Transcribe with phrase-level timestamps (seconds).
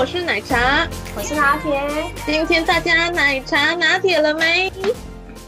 [0.00, 2.10] 我是奶茶，我是拿铁。
[2.24, 4.72] 今天大家奶茶拿铁了没？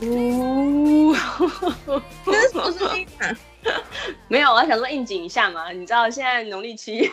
[0.03, 1.15] 呜，
[2.27, 3.35] 这是什么声音啊？
[4.29, 5.73] 没有，我想说应景一下嘛。
[5.73, 7.11] 你知道现在农历七月，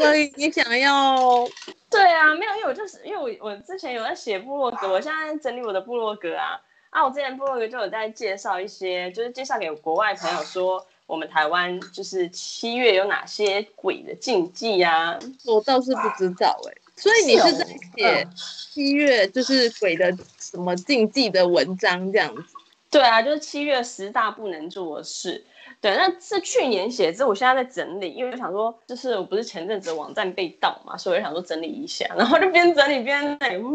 [0.00, 1.46] 所以你想要？
[1.90, 15.18] 对啊，没有，因为我就是因为我我之前有在写部落格，我现在整理我的部落格啊啊，我之前部落格就有在介绍一些，就是介绍给国外朋友说，我们台湾就是七月有哪些鬼的禁忌啊。
[15.44, 18.28] 我倒是不知道哎、欸，所以你是在写
[18.72, 22.42] 七月就是鬼的什么禁忌的文章这样子？
[22.88, 25.44] 对啊，就是七月十大不能做的事。
[25.80, 33.70] 对，那是去年写，之后我现在在整理，因为我想说，就是我不是前阵子网站被盗嘛，所以我想说整理一下，然后就边整理边那呜。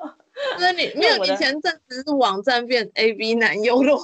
[0.58, 1.24] 那你没有？
[1.24, 3.98] 以前阵子是网站变 A B 男优了，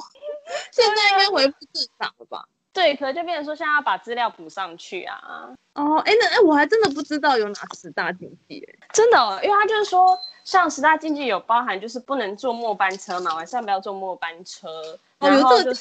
[0.71, 2.45] 现在应该恢复正常了吧？
[2.75, 5.49] 对，可能就变成说现在要把资料补上去啊。
[5.73, 10.19] 哦，哎，那哎，我还真的不知道有哪十大禁忌，真的，因为他就是说。
[10.45, 14.69] 像十大禁忌有包含，就是不能坐末班车嘛，晚上不要坐末班车。
[15.19, 15.73] 哦，有这个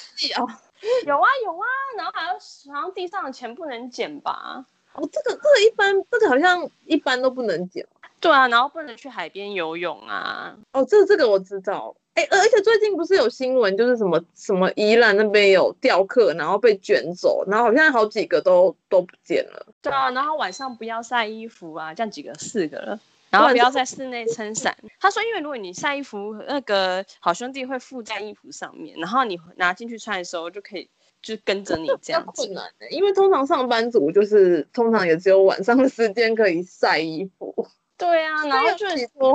[0.41, 0.49] 哦，
[1.05, 1.65] 有啊有啊，
[1.97, 4.65] 然后好像好像地上的钱不能捡吧？
[4.93, 7.85] 哦，这个这个一般，这个好像一般都不能捡。
[8.21, 10.55] 对啊，然后不能去海边游泳啊。
[10.71, 11.95] 哦，这个、这个我知道。
[12.13, 19.65] 哎，而且最近不是有新闻，就是什么什么宜兰那边有钓客，然后被卷走，然后好像好几个都都不见了。
[19.81, 22.97] 对啊，然后晚上不要晒衣服啊，这样几个四个了。
[23.29, 24.75] 然后不要在室内撑伞。
[24.99, 30.89] 他说，因为如果你晒衣服，那个好兄弟会附在衣服上面，然后你拿进去穿的时候就可以
[31.21, 32.43] 就跟着你这样子。
[32.43, 37.67] 困难的，因为通常上班族就是通常也只有晚上的时间可以晒衣服。
[37.97, 39.33] 对啊，然后就你说，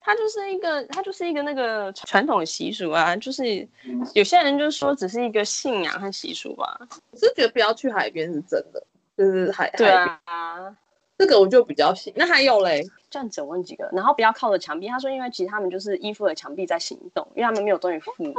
[0.00, 3.68] 他就是一个他就是一个那个传统习俗啊，就是
[4.14, 6.76] 有些人就说只是一个信仰和习俗吧。
[7.10, 8.84] 我是觉得不要去海边是真的，
[9.16, 10.76] 就是海对啊。
[11.22, 12.12] 这个我就比较信。
[12.16, 14.88] 那还有嘞，这样子问几个，然后不要靠着墙壁。
[14.88, 18.32] 他说，因为其实他们就是依附着墙壁在行动，因为他们没有东西附嘛，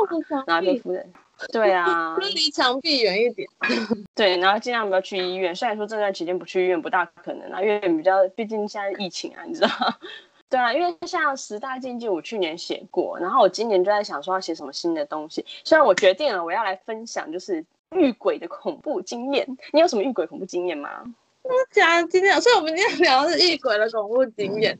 [0.46, 1.06] 然后被附的。
[1.54, 3.48] 对啊， 离墙壁远一点。
[4.14, 5.56] 对，然后尽量不要去医院。
[5.56, 9.70] 虽然说这段期间不去医院不大可能啊，因为比较，毕竟现在疫情啊，你知道。
[10.50, 15.46] 对啊，因为像十大禁忌，我去年写过，然后我今年就在想说要写什么新的东西。
[15.64, 19.48] 虽然我决定了，我要来分享就是遇鬼的恐怖经验。
[19.72, 20.90] 你有什么遇鬼恐怖经验吗？
[21.72, 24.78] 讲今天，所以我们今天聊的是异鬼的恐怖经验。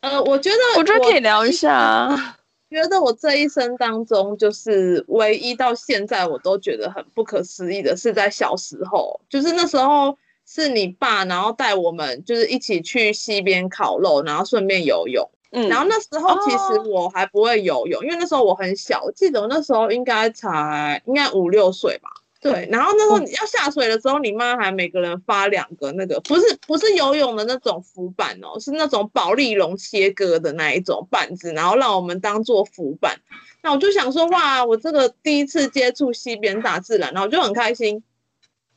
[0.00, 2.36] 呃，我觉得我，我觉得可以聊一下。
[2.70, 15.30] 觉得我这一生当中，就是唯一到现在我都觉得很不可思议的是，在小时候，就是那时候是你爸，然后带我们就是一起去溪边烤肉，然后顺便游泳。
[15.52, 22.10] 嗯，然后那时候其实我还不会游泳，哦，因为那时候我很小，我记得我那时候应该才应该五六岁吧。
[22.44, 33.18] 对，然后那时候你要下水的时候，你妈还每个人发两个那个，不是不是游泳的那种浮板哦，是那种保丽龙切割的那一种板子，然后让我们当做浮板。
[33.62, 38.02] 那我就想说，哇，我这个第一次接触西边大自然，然后我就很开心，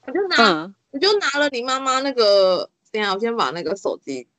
[0.05, 4.29] 我就拿，嗯、我就拿了你妈妈那个，等下我先把那个手机，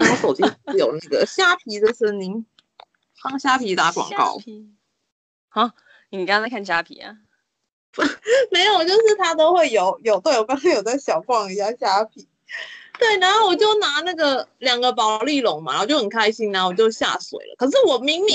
[0.00, 0.42] 我手机
[0.76, 2.44] 有那个 虾皮的声音，
[3.22, 4.36] 帮虾皮打广告。
[5.48, 5.70] 好，
[6.10, 7.18] 你刚刚在看虾皮啊？
[8.50, 12.26] 没有，就是他都会有有，对，我刚才有在小逛一下虾皮，
[12.98, 17.54] 对，然后我就拿那个两个保丽龙嘛，然后就很开心，然后我就下水了。
[17.58, 18.34] 可是我明明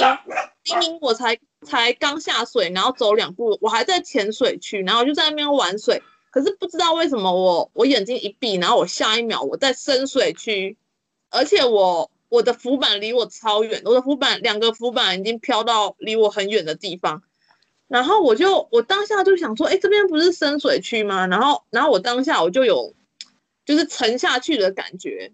[0.63, 6.01] 明明我才才刚下水，然后走两步，我还在浅水区，然后就在那边玩水。
[6.29, 10.78] 可是不知道为什么我我眼睛一闭，然后我下一秒我在深水区，
[11.31, 17.24] 而且我我的浮板离我超远，我的浮板两个浮板已经飘到离我很远的地方。
[17.87, 21.25] 然后我就我当下就想说，哎，这边不是深水区吗？
[21.27, 22.94] 然后，然后我当下我就有
[23.65, 25.31] 就是沉下去的感觉。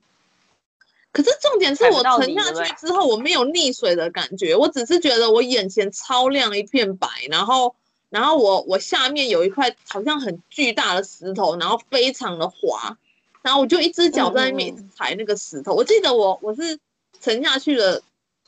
[1.12, 7.76] 可是重点是我沉下去之后，我没有溺水的感觉，我只是觉得我眼前超亮一片白，然后，
[8.10, 12.98] 然后我我下面有一块好像很巨大的石头，然后非常的滑，
[13.42, 15.74] 然后我就一只脚在那边踩那个石头。
[15.74, 16.80] 我记得我我是
[17.20, 18.02] 沉下去了。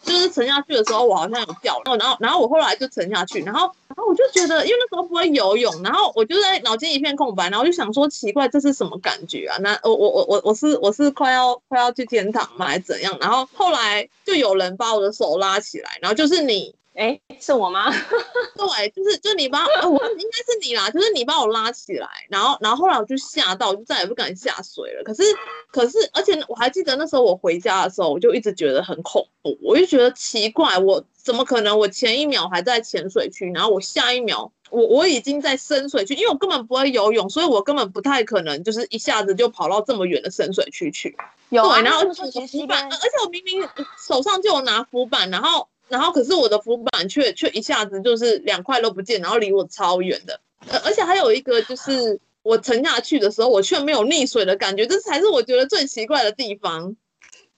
[0.05, 9.57] 就是沉下去的时候，我好像有掉，然后，然后，我后来就沉下去，然后，然后我就觉得，因为那时候不会游泳，然后我就在脑筋一片空白，然后就想说，奇怪，这是什么感觉啊？
[9.59, 12.67] 那我，我，我，我，我是，我是快要快要去天堂吗？
[12.67, 13.17] 还是怎样？
[13.19, 17.91] 然后后来就有人把我的手拉起来，然后就是你，哎，是我吗？
[18.55, 25.03] 对，就是就你把，呃、我应该是你啦，就是你把我拉起来，然后然后后来我就吓到，我就再也不敢下水了。
[25.03, 25.23] 可是
[25.71, 31.77] 可是，而且我还记得那时候我回家的时候，我就一直觉得很恐怖，我就觉得奇怪，我怎么可能？
[31.77, 41.17] 我前一秒还在潜水区，然后我下一秒我我已经在深水区，因为我根本不会游泳，所以我根本不太可能就是一下子就跑到这么远的深水区去。
[41.49, 42.01] 有啊，对，然后
[42.47, 43.67] 浮板，而且我明明
[44.07, 45.67] 手上就有拿浮板，然后。
[45.87, 56.95] 然后可是我的浮板却却一下子就是两块都不见，然后离我超远的，呃，而且还有一个就是我沉下去的时候，我却没有溺水的感觉，这才是我觉得最奇怪的地方。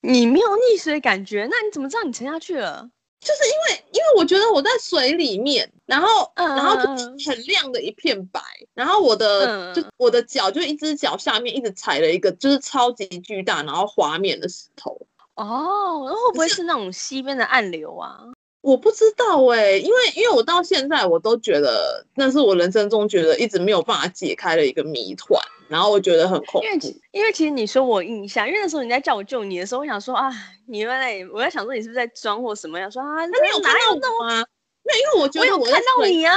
[0.02, 2.90] 你没有溺水感觉，那你怎么知道你沉下去了？
[3.20, 6.88] 就是因为因为我觉得我在水里面，然后、嗯、然后就
[7.30, 8.40] 很亮的一片白，
[8.76, 15.02] 然后我的、嗯、就我的脚就一只脚下面一直踩了一个就是超级巨大然后滑面的石头。
[15.38, 18.20] 哦，那会不会是那种西边的暗流啊？
[18.62, 25.40] 我不知道哎、欸，因为因为我到现在我都觉得那是我人生中觉得一直没有办法解开的一个谜团，
[25.70, 26.66] 然后我觉得很恐怖。
[26.66, 30.30] 因为因为其实你说我印象，因为那时候你在叫我救你的时候，我想说啊，
[30.68, 32.78] 你原来我在想说你是不是在装或什么？
[32.80, 34.44] 想说啊，那你有看到我吗？
[34.84, 36.36] 没有，因为我觉得我有看到你啊，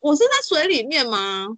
[0.00, 1.48] 我是在水里面吗？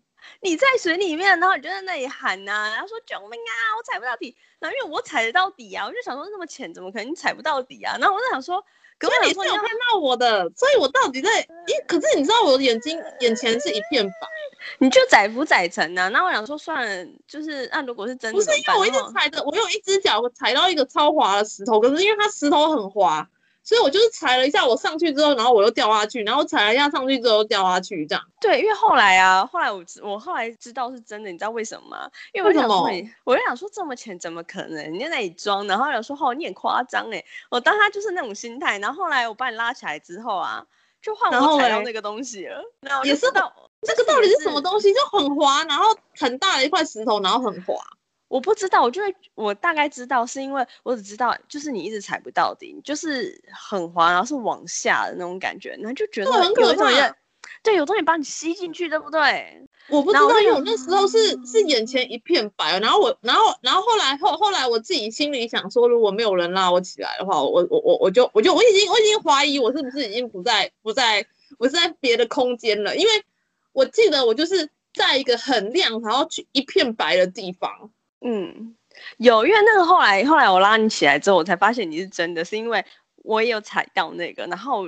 [0.41, 4.37] 你在水里面，然后你就在那里喊呐、啊，然后说救命啊，我踩不到底。
[4.59, 7.97] 然后因为我踩得到底啊，我就想说那么浅，怎么可能你踩不到底啊？
[8.01, 8.65] 然后我就想说，
[8.99, 11.43] 可是你是有看到我的，所以我到底在？
[11.67, 14.29] 咦，可是你知道我的眼睛眼前是一片白，
[14.79, 16.09] 你就载浮载沉啊。
[16.09, 23.29] 那我想说算了，就是那如果是真的，不是因为我一直踩着，我有一只脚踩到一个超滑的石头，可是因为它石头很滑。
[23.65, 28.23] 所以我就是踩了一下，我上去之后，然后我又掉下去，然后踩了一下上去之后掉下去，这样。
[28.39, 32.11] 对，因为后来啊，后来我我后来知道是真的，你知道为什么吗？
[32.33, 32.87] 因为我想说，
[33.25, 34.93] 我就想说这么浅怎么可能？
[34.93, 40.63] 你在那里装，然后有说哦，你很夸张哎，我当他就是那种心态，然后后来我把你拉起来之后啊，
[41.01, 43.51] 就换我踩到那个东西了，然后也是到
[43.81, 45.87] 这个到底是什么东西，就很滑，然后
[46.19, 47.75] 很大的一块石头，然后很滑。
[48.29, 57.15] 我不知道，我就会，我大概知道，是因为我只知道，就是你一直踩不到底，就是很滑，然后是往下的那种感觉，然后就觉得很可怕。
[57.63, 59.63] 对，有东西把你吸进去，对不对？
[59.89, 71.25] 我不知道，因为我那时候是是眼前一片白，然后我，然后，然后后来后后来我自己心里想说，如果没有人拉我起来的话，我我我我就我就我已经我已经怀疑我是不是已经不在不在
[71.59, 73.25] 我是在别的空间了，因为
[73.73, 77.91] 我记得我就是在一个很亮，然后去一片白的地方。
[78.27, 78.75] 嗯，
[79.19, 82.83] 有，因为那个后来后来我拉你起来之后，我才发现你是真的，是因为
[83.17, 84.87] 我也有踩到那个，然后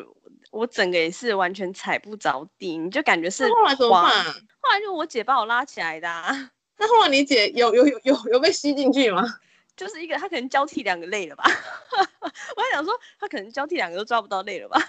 [0.50, 3.47] 我整个也是完全踩不着地，你就感觉是。
[3.53, 4.25] 后来怎么办？
[4.61, 6.50] 后来就我姐把我拉起来的啊。
[6.81, 9.23] 那后来你姐有有有有有被吸进去吗？
[9.77, 11.44] 就是一个，她可能交替两个累了吧。
[12.56, 14.81] 我还想说，她可能交替两个都抓不到累了吧。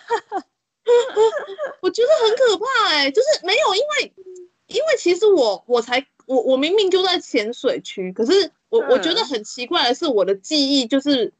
[1.81, 4.13] 我觉得很可怕哎、欸，就是没有，因为
[4.67, 6.07] 因为其实我我才。
[6.27, 11.31] 我我明明就在浅水区，可是我我觉得很奇怪的是，我的记忆就是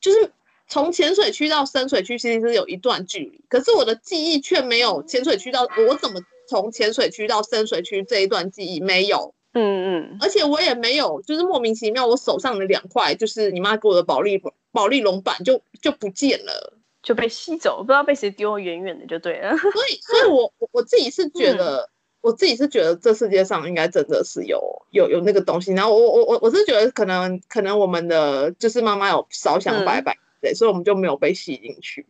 [0.00, 0.30] 就是
[0.68, 14.40] 从浅水区到深水区其实是有一段距离，可是我的记忆却没有浅水区到我怎么从浅水区到深水区这一段记忆没有，嗯嗯，而且我也没有就是莫名其妙我手上的两块就是你妈给我的保利
[14.70, 19.54] 保利龙板就就不见了，就被吸走，不知道被谁丢远远的就对了。
[19.58, 21.90] 所以所以我我我自己是觉得。
[22.20, 32.04] 嗯我自己是觉得这世界上应该真的是有有有那个东西，然后我我我我是觉得可能可能我们的就是妈妈有少想拜拜，对，所以我们就没有被吸进去。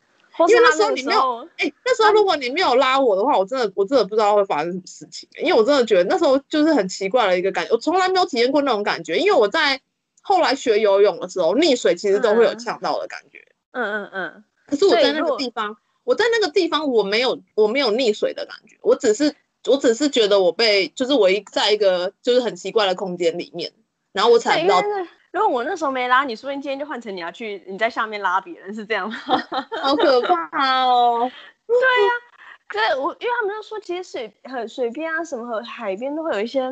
[0.48, 9.78] 因为那时候你没有，哎，那时候如果你没有拉我的话，我真的我真的不知道会发生什么事情，因为我真的觉得那时候就是很奇怪的一个感觉，我从来没有体验过那种感觉，因为我在
[10.22, 19.34] 后来学游泳的时候，溺水其实都会有呛到的感觉，嗯嗯嗯，可是我在那个地方，我在那个地方我没有我没有溺水的感觉，我只是。
[19.66, 23.72] 我只是觉得我被，就是我一在一个就是很奇怪的空间里面，
[24.12, 24.82] 然后我踩不到。
[25.30, 29.16] 如果我那时候没拉你，说不定今天就换成你要去你在下面拉别人，是这样吗？
[29.82, 31.30] 好可怕哦！
[31.68, 36.62] 对呀、啊，对，我因为他们都说，其实水和水边啊，什么和海边都会有一些，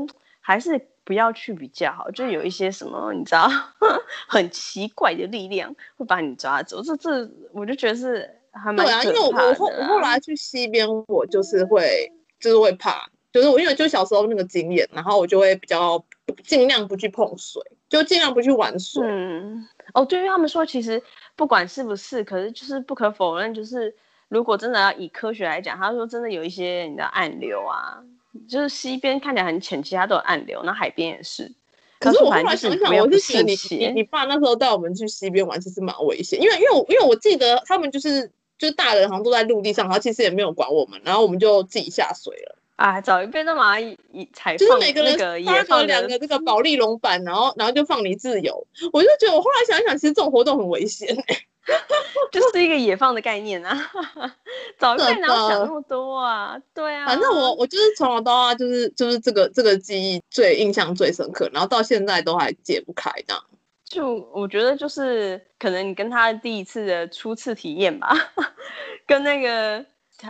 [0.41, 2.11] 还是不要去比较好。
[2.11, 3.47] 就有一些什么，你知道，
[4.27, 6.83] 很奇怪的力量会把你抓走。
[6.83, 8.87] 这这，我就觉得是还蛮。
[8.87, 12.11] 对啊，因为我我后我后来去西边，我就是会。
[12.39, 16.05] 就是会怕，就是我因为就小时候那个经验，然后我就会比较
[16.45, 19.03] 尽量不去碰水，就尽量不去玩水。
[19.05, 21.03] 嗯，哦，对于他们说，其实
[21.35, 23.95] 不管是不是，可是就是不可否认，就是
[24.29, 28.03] 如果真的要以科学来讲，他说真的有一些你的暗流啊，
[28.49, 31.51] 就是西边看起来很浅，其他都有暗流，那海边也是。
[31.99, 38.31] 可是我后来想想，我是觉得你你你爸那时候带我们去西边玩，其实蛮危险，因为因为我因为我记得他们就是。
[38.59, 42.57] 就大人好像都在陆地上，然后其实也没有管我们，然后我们就自己下水了。
[42.77, 45.19] 啊，早一辈都马上一采就是每个人
[45.67, 48.67] 发个两个这个保利龙板，然后然后就放你自由。
[48.93, 51.39] 我就觉得我后来想一想，其实这种活动很危险、欸，
[52.31, 53.91] 就是一个野放的概念啊。
[54.79, 56.59] 早一辈哪有想那么多啊？
[56.75, 63.43] 对啊，反正我我就是从小到大就是就是这个这个记忆最印象最深刻，然后到现在都还解不开这样。
[63.87, 68.15] 就我觉得就是可能你跟他第一次的初次体验吧，
[69.07, 69.85] 跟那个。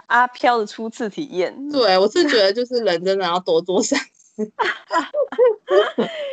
[0.07, 4.53] 阿飘的初次体验，对，我是觉得就是人真的要多做善 事，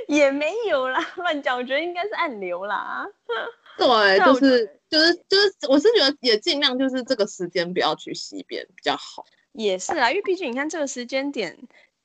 [0.08, 3.08] 也没有啦，乱讲，我觉得应该是暗流啦。
[3.78, 3.86] 对，
[4.26, 9.24] 就是就是就是，我是觉得也尽量就是这个时间不要去西边比较好。
[9.52, 11.56] 也是啊，因为毕竟你看这个时间点，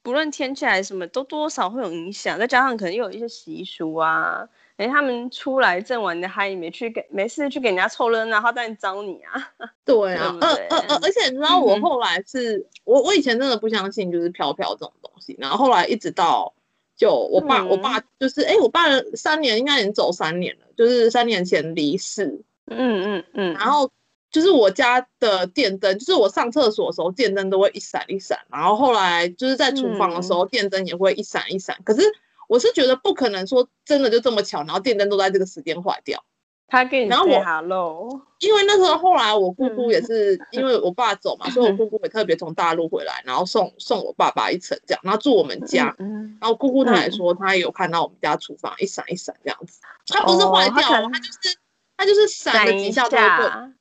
[0.03, 4.47] 不论天气还是什么，都多少会有影响，再加上可能又有一些习俗啊。
[4.79, 9.53] 哎，他们出来正玩的嗨，没去给没事去给人家凑热闹，他当然招你啊。
[9.85, 16.55] 对啊，呃呃呃，而且你知道我后来是、嗯、我我以前真的不相信就是飘飘这种东西，然后后来一直到
[16.97, 22.41] 就我爸、嗯、我爸就是哎我爸三年应该已经走三年了，就是三年前离世。
[22.67, 23.55] 嗯嗯嗯。
[23.55, 23.91] 然后
[24.31, 32.03] 就是我家的电灯，就是我上厕所的时候电灯都会一闪一闪，然后后来就是在厨房的时候、嗯、电灯也会一闪一闪，可是。
[32.49, 36.25] 我是觉得不可能说真的就这么巧，然后电灯都在这个时间坏掉。
[36.71, 45.97] 他给你，然后我，因为那时候后来我姑姑也是，嗯、因为我爸走嘛，所以我姑姑也特别从大陆回来，然后送送我爸爸一程这样，然后住我们家。
[45.99, 49.81] 嗯、然后姑姑她也说，她有看到我们家厨房一闪一闪这样子。
[50.09, 51.59] 它不是坏掉，它、哦、就是
[51.97, 53.25] 它就是闪了几下就会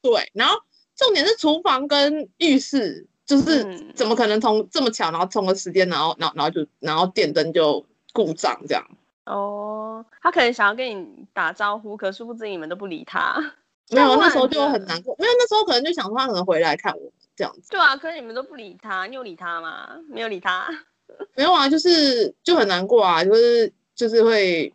[0.02, 0.32] 对。
[0.34, 0.58] 然后
[0.96, 7.86] 重点是厨房跟浴室，就是怎么可能从这么巧，然后同个时间，然后然后然后就然后电灯就。
[8.18, 8.84] 故障这样
[9.26, 13.36] 哦，他可能想要跟你打招呼，可殊不知你们都不理他。
[13.92, 15.16] 没有，那时候就很难过。
[15.20, 17.70] 没有，那时候可能就想说他可能回来看我这样子。
[17.70, 19.90] 对啊，可是你们都不理他，你有理他吗？
[20.10, 20.68] 没有理他。
[21.36, 24.74] 没有啊，就是就很难过啊，就是就是会，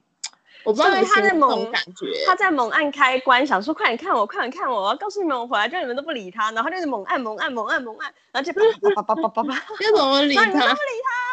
[0.64, 8.52] 我不知道你他在猛感觉，他在猛按开关，想说快点看我，快点看我，我要告诉你们我回来，就你们都不理他，然后就是猛按猛按猛按猛按，然后就
[8.94, 10.44] 叭叭叭叭叭叭， 要怎么理 他？
[10.44, 11.31] 你们都不理他。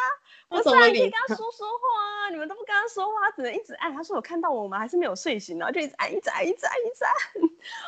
[0.50, 2.30] 我怎么可以跟他说说话啊？
[2.32, 3.94] 你们都不跟他说话，他只能一直按。
[3.94, 4.80] 他说：“我看到我们？
[4.80, 7.14] 还是没有睡醒？”然后就一直按，一直按，一直按，一直按。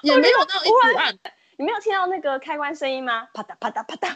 [0.03, 1.18] 也没有到一直按。
[1.58, 3.27] 你没有听到那个开关声音吗？
[3.34, 4.15] 啪嗒啪嗒啪嗒。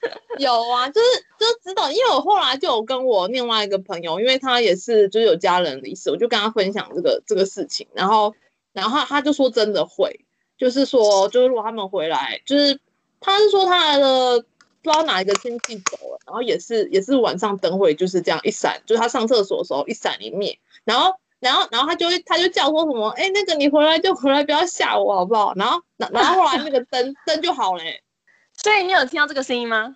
[0.38, 1.06] 有啊，就是
[1.38, 8.34] 就知道，因为我后来就有跟我另外一个朋友，因为他也是就是有家人离世，我就跟他分享这个这个事情，然后
[8.72, 10.24] 然后他就说真的会，
[10.58, 12.78] 就是说就是如果他们回来，就是
[13.18, 14.44] 他是说他的。
[14.84, 16.01] 不知道哪一个亲戚走了，
[16.32, 25.52] 然后也是也是晚上灯会就是这样一闪，就是他上厕所的时候一闪一灭，然后然后然后他就会他就叫说什么，哎，那个你回来就回来，不要吓我好不好？
[25.56, 27.82] 然后然后后来那个灯灯就好了。
[28.56, 29.94] 所以你有听到这个声音吗？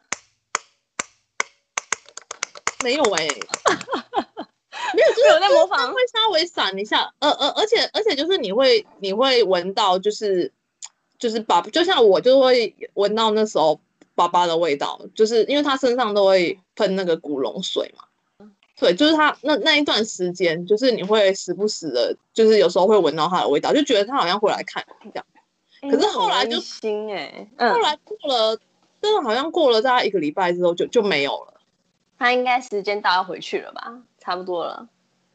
[2.85, 3.29] 没有哎、欸，
[4.95, 10.53] 没有，就是 有在模仿，会稍微闪一下，呃呃，而且而且就是你会你会闻到就是
[11.19, 13.81] 就是把就像我就会闻到那时候。
[14.17, 25.25] 爸爸的味道，就是因为他身上都会喷那个古龙水嘛，对，就是他那那一段时间，就是你会时不时的，就是有时候会闻到他的味道，就觉得他好像会来看这样。
[25.83, 28.59] 可是后来就心哎，后来过了，
[29.01, 31.61] 真的好像过了大概一个礼拜之后就就没有了。
[32.19, 34.03] 他应该时间到要回去了吧？
[34.19, 34.89] 差不多了。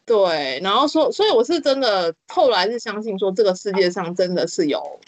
[0.04, 5.00] 对，然后说，所以我是真的后来是相信说，这个世界上真的是有。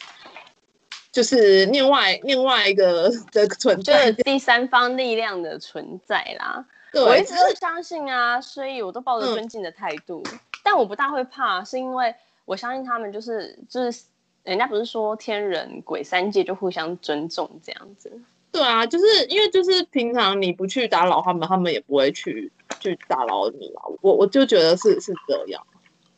[1.13, 6.65] 就是另外另外一个 的存在，就是第三方力量的存在啦。
[6.91, 10.24] 对，我一直都相信啊，所以我都抱着尊敬的态度。
[10.32, 12.13] 嗯、但我不大会怕，是因为
[12.46, 14.03] 我相信他们就是就是，
[14.43, 18.12] 人家不是说天人鬼三界就互相尊重这样子。
[18.51, 23.86] 对啊，就是因为就是平常你不去打扰他们，他们也不会去去打扰你啊。
[24.01, 25.63] 我我就觉得是是这样。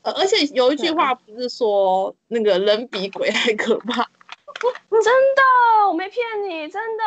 [0.03, 4.07] 呃，而且有一句话不是说那个人比鬼还可怕。
[4.89, 7.03] 真的，我没骗你，真的。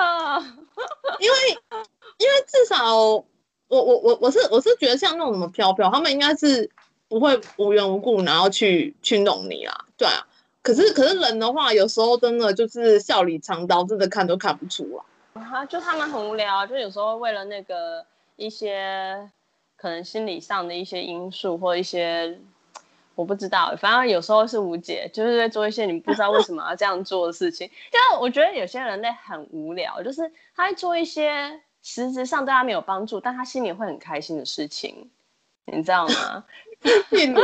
[1.18, 1.36] 因为，
[2.18, 3.24] 因为至少我
[3.68, 6.70] 我我我是我是觉得像那种什么飘飘，他们应该是
[7.08, 10.26] 不会无缘无故然后去去弄你啦，对啊。
[10.62, 15.42] 可是可是人的话，有时候真的就是笑里藏刀，真的看都看不出来。
[15.42, 18.04] 啊，就他们很无聊，就有时候为了那个
[18.36, 19.30] 一些
[19.76, 22.38] 可能心理上的一些因素或一些。
[23.18, 27.68] 我不知道，反正有时候是无解，就是在做一些你不知道为什么要这样做的事情。
[27.90, 35.10] 就我觉得有些人类很无聊，就是他会做一些实质上对他没有帮助，但他心里会很开心的事情，
[35.64, 36.44] 你知道吗？
[37.10, 37.40] 例如，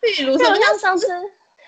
[0.00, 1.06] 例如，就像上次，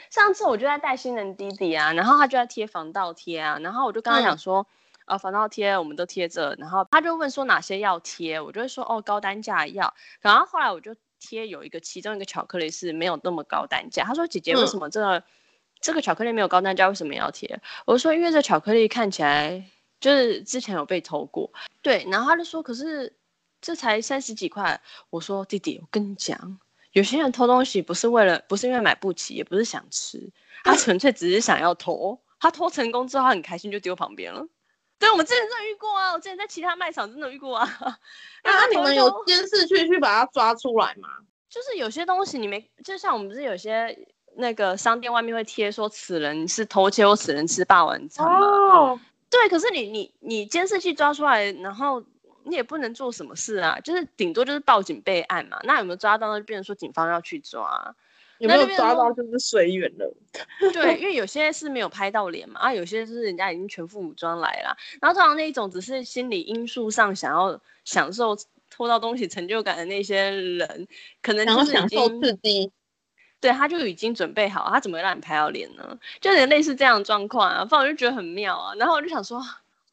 [0.09, 4.67] 上次我就在带新人弟弟啊，然后他就在贴防盗贴啊，然后我就跟他讲说，
[5.01, 15.23] 嗯、呃，防盗贴我们都贴着，然后他就问说哪些要贴，我就会说哦，高单价要，然后后来我就贴有一个其中一个巧克力是没有那么高单价，他说姐姐为什么这个、嗯、
[15.81, 17.59] 这个巧克力没有高单价，为什么要贴？
[17.87, 19.65] 我说因为这巧克力看起来
[20.01, 21.51] 就是之前有被偷过，
[21.81, 23.17] 对，然后他就说可是
[23.63, 24.79] 这才三十几块，
[25.09, 26.59] 我说弟弟，我跟你讲。
[26.93, 30.31] 有些人偷东西不是为了，不是因为买不起，也不是想吃，
[30.63, 32.21] 他纯粹只是想要偷。
[32.39, 34.47] 他偷成功之后，他很开心，就丢旁边了。
[35.05, 37.69] 对，我们之前真的遇过啊，我之前在其他卖场真的遇过啊。
[38.43, 41.09] 那、啊、你们有监视器去把它抓出来吗？
[41.49, 43.97] 就是有些东西你没，就像我们不是有些
[44.37, 48.41] 那个商店外面会贴说此人是偷窃或此人吃霸王餐吗？
[48.41, 49.01] 哦。
[49.29, 52.03] 对，可是你你你监视器抓出来，然后。
[52.47, 55.59] 你也不能做什么事啊，就是顶多就是报警备案嘛。
[55.63, 56.29] 那有没有抓到？
[56.29, 57.97] 那就变成说警方要去抓。
[58.45, 60.15] 有没有抓到就是随缘了。
[60.73, 64.77] 对，因为有些是没有拍到脸嘛，啊，有些是人家已经全副武装来了。
[65.01, 68.37] 然后通常那一种只是心理因素上想要享受
[68.71, 70.89] 偷到东西成就感的那些人，
[71.23, 72.71] 可能就是享受刺激。
[73.41, 75.99] 对，他就已经准备好，他怎么会让你拍到脸呢？
[76.21, 77.65] 就有点类似这样的状况啊。
[77.65, 78.75] 反正我就觉得很妙啊。
[78.77, 79.41] 然后我就想说。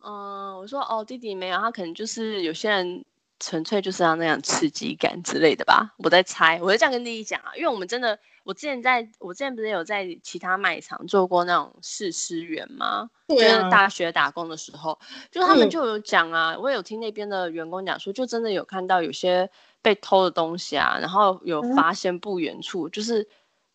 [0.03, 3.05] 嗯，我说哦，弟弟没有，他可能就是有些人
[3.39, 13.09] 纯粹就是要那样刺激感之类的吧，我在猜，我就这样跟弟弟讲啊，因为我们真的，我之前在我之前不是有在其他卖场做过那种试吃员吗？
[13.27, 14.99] 对啊，就是大学打工的时候，
[15.31, 19.49] 就他们就有讲啊，嗯、我有听那边的员工讲说，就真的有看到有些
[19.81, 23.27] 被偷的东西啊，然后有发现不远处，嗯、就是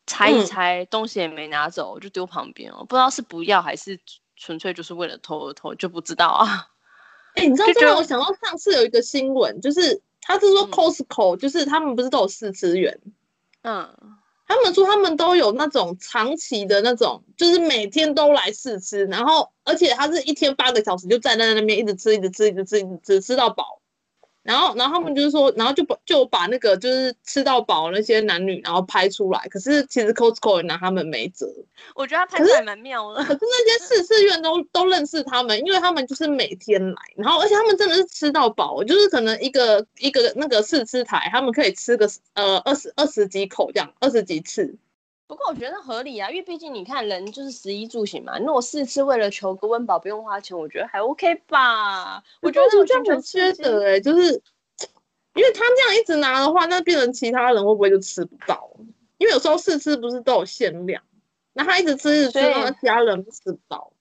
[0.07, 3.99] 拆一猜，东西也没拿走，就丢旁边哦，不知道是不要还是。
[4.39, 6.69] 纯粹就是为了偷而偷，就不知道啊。
[7.37, 13.01] 哎、欸，你知道这让我想到上次有一个新闻，就是他是说 Costco，、嗯、就是他们不是都有试吃员，
[13.63, 13.89] 嗯，
[14.47, 23.81] 他们说他们都有那种长期的那种，就是每天都来试吃，然后而且他是一天八个小时就站在那边一直吃，一直吃，一直吃，一直吃，吃到饱。
[24.47, 29.41] 然后，然后他们就是说，然后就把就把那个就是吃到饱那些男女，然后拍出来。
[29.51, 31.47] 可是其实 Costco 也拿他们没辙。
[31.95, 33.25] 我觉得他拍出来蛮妙的。
[33.25, 44.77] 可是，可是那些试吃员都都认识他们，因为他们就是每天来，然后而且他们真的是吃到饱，就是可能一个一个那个试吃台，他们可以吃个呃二十二十几口这样，二十几次。
[45.29, 48.39] 不过我觉得合理啊，因为毕竟你看人就是食衣住行嘛。
[48.39, 52.23] 那我试吃为了求个温饱不用花钱，我觉得还 OK 吧。
[52.41, 54.33] 我觉得这样很缺德哎，就是
[55.35, 58.71] 因为他这样一直拿的话，那变成其他人会不会就吃不到？
[59.19, 61.03] 因为有时候试吃不是都有限量，
[61.55, 63.93] 那他一直吃一直吃，那其他人吃不到。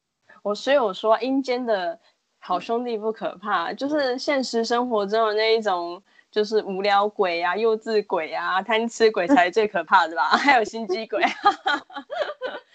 [0.44, 2.00] 我所以我说阴间的
[2.38, 6.04] 好兄弟不可怕，就是现实生活中的那一种。
[6.36, 10.32] 就是无聊鬼啊、幼稚鬼啊、贪吃鬼才最可怕的吧？
[10.36, 11.24] 还有心机鬼。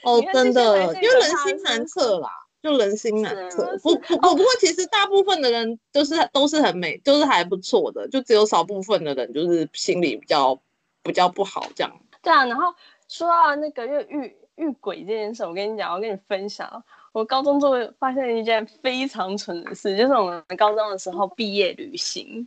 [0.02, 2.30] 哦，真的，因为人心难测啦，
[2.62, 3.76] 就人心难测。
[3.82, 10.58] 不不不，不过其实大部分的人都是都是很美，就是还不错的，就只有少部分的人就是心理比较
[11.02, 11.92] 比较不好这样。
[12.22, 12.74] 对啊，然后
[13.08, 16.82] 说到那个遇遇遇鬼这件事，我跟你讲，我跟你分享。
[17.12, 17.68] 我高中就
[17.98, 22.46] 发现一件非常蠢的事，就是我们高中的时候毕业旅行。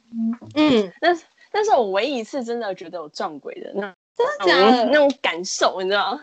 [0.56, 6.22] 嗯，但是但是我唯一一次真的觉得有撞鬼的那真的假的那种感受，你知道吗？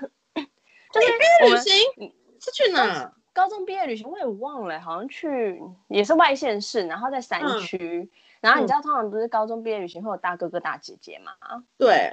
[0.93, 3.13] 就是毕业旅行是去哪？
[3.33, 7.79] 高中毕业旅行我也忘了，好像去也是外县市，然后在山区。
[7.79, 11.33] 嗯、然后你知道，通常不是高中毕业旅行会有大哥哥大姐姐嘛？
[11.79, 12.13] 对。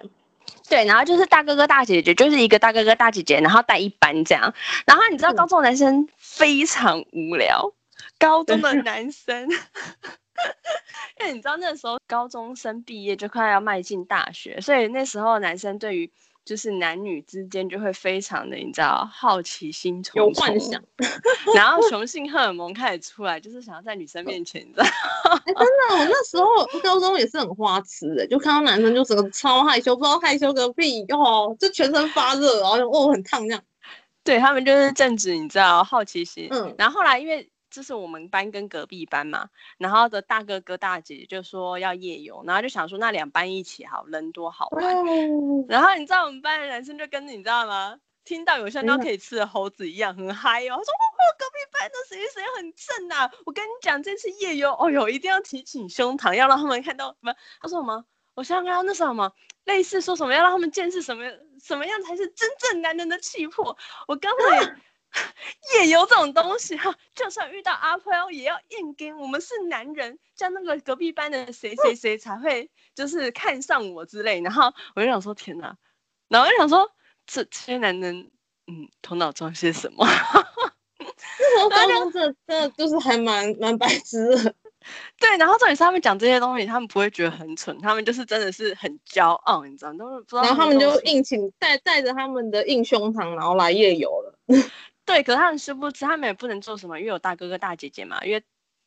[0.70, 4.54] 对，然后就是大哥哥大姐姐，就是一个大哥哥大姐姐，然后带一班这样。
[4.86, 7.74] 然后你知道高中男生非常无聊，
[8.20, 9.48] 高中的男生，
[11.20, 16.12] 因为你知道那时候高中生毕业就快要迈进大学，所以那时候男生对于。
[16.48, 20.82] 就是男女之间就会非常的，你知道，好奇心重重，有幻想，
[21.54, 25.44] 然后雄性荷尔蒙开始出来，就是想要在女生面前，你知道、欸？
[25.46, 26.46] 真的，我那时候
[26.82, 33.62] 高中也是很花痴的，就看到男生就整个超害羞，不知道害羞个屁哦，就全身发热，然后就哦很烫这样。
[34.24, 37.50] 对，他们就是正值你知道好奇心，嗯，然后后来因为。
[37.78, 44.84] 就是我们班跟隔壁班嘛，然后的大哥哥大姐姐就说要夜游，然后就想说那两班一起好，人多好玩。
[44.84, 48.00] 哦、然后你知道我们班的男生就跟你知道吗？
[48.24, 50.70] 听到有香蕉可以吃的猴子一样，很嗨哦。
[50.70, 53.32] 他说哦，隔壁班的谁谁很正啊！
[53.46, 57.36] 我跟你讲，这次夜游，哦哟，一定要提起胸膛，要让他们看到什么？
[57.62, 58.04] 他说什么？
[58.34, 59.32] 我想想看，那什么？
[59.66, 60.34] 类似说什么？
[60.34, 61.24] 要让他们见识什么？
[61.62, 63.78] 什么样才是真正男人的气魄？
[64.08, 64.76] 我刚才。
[65.76, 74.42] 夜游这种东西哈，就算遇到阿飘也要硬给我们是男人，像那个隔壁班的谁谁谁才会就是看上我之类。
[74.42, 75.76] 然后我就想说天哪，
[76.28, 76.90] 然后我就想说
[77.26, 78.32] 这这些男人
[78.68, 80.06] 嗯，头脑装些什么？
[81.40, 84.56] 那时候高中真的真的就是还蛮蛮白痴的。
[85.20, 90.44] 对，然后重点是他们讲这些东西，他们不会觉得很蠢，他们就是真的是很骄傲，你知道，都是不知道。
[90.44, 94.40] 然后他们就硬请带带着他们的硬胸膛，然后来夜游了。
[95.08, 98.44] 对，可是他们殊不知，他们也不能做什么，因为有大哥哥大姐姐嘛，因为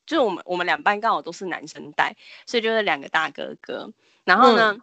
[0.06, 2.14] 就是我们我们两班刚好都是男生带，
[2.46, 3.92] 所以就是两个大哥哥。
[4.22, 4.82] 然后呢，嗯、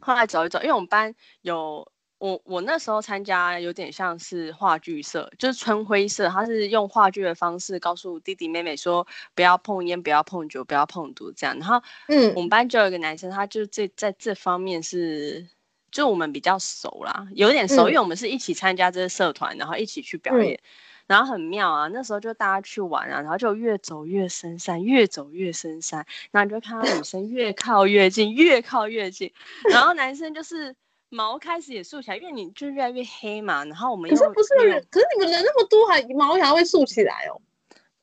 [0.00, 1.90] 后来走一走，因为我们班有。
[2.20, 11.58] 我我那时候参加有点像是话剧社，就是春晖社，他是用话剧的方式告诉弟弟妹妹说不要碰烟，不要碰酒，不要碰毒这样。
[11.58, 15.48] 然后，嗯，我们班就有一个男生，他就这在这方面是，
[15.90, 20.60] 就我们比较熟啦，有点熟，嗯、因为我们是一起参加这个社团，然后一起去表演，嗯、
[21.06, 21.88] 然后很妙啊。
[21.88, 29.32] 那时候就大家去玩啊，然后就越走越深山，越走越深山，然后你就看到女生越靠越近，越靠越近，
[29.70, 30.74] 然后男生就是。
[31.12, 33.64] 毛开始也竖起来，因为你就越来越黑嘛。
[33.64, 37.42] 然后我们可是不是人，可是你们人那么多，还毛还会竖起来哦。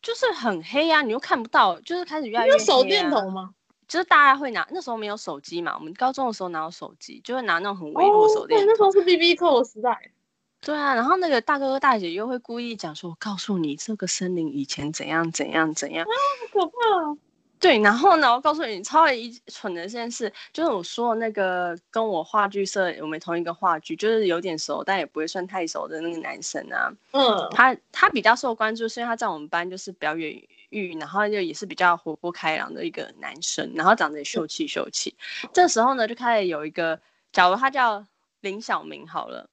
[0.02, 2.60] 就是很黑呀、啊，你又看不到，就是开始越来越黑、啊。
[2.60, 3.52] 有手电筒吗？
[3.88, 5.76] 就是大家会拿，那时候没有手机嘛。
[5.78, 8.66] 我们高中的时候哪有手机，就会拿那种很微弱的手电筒、哦。
[8.66, 10.12] 对，那时候是 BB Call 的时代。
[10.60, 16.10] 对啊，然后那个大哥哥大姐又会故意讲说：“我告诉你，这个森林以前怎样怎样怎样。”啊，
[16.52, 17.18] 好可怕、啊。
[17.60, 26.92] 对，然后呢，我告诉你，超一蠢的一件事，就是我说的那个跟我话剧社我们同一个话剧，就是有点熟，但也不会算太熟的那个男生啊。
[27.12, 35.16] 嗯，他他比较受关注，是因为他在我们班就是表演欲，然后就也是比较活泼开朗的一个男生，然后长得也秀气秀气。
[35.44, 37.00] 嗯、这时候呢，就开始有一个，
[37.32, 38.06] 假如他叫
[38.42, 39.50] 林小明好了，